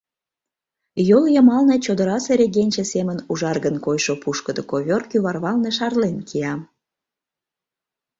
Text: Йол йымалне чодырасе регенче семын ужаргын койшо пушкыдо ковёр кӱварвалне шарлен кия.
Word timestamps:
Йол 1.09 1.25
йымалне 1.35 1.75
чодырасе 1.85 2.33
регенче 2.39 2.83
семын 2.93 3.17
ужаргын 3.31 3.75
койшо 3.85 4.13
пушкыдо 4.21 4.61
ковёр 4.71 5.01
кӱварвалне 5.11 5.71
шарлен 5.77 6.17
кия. 6.27 6.53